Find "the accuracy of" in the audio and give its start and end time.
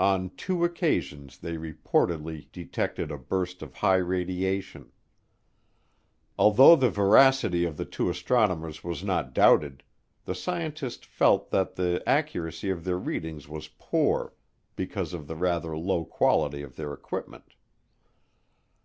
11.76-12.82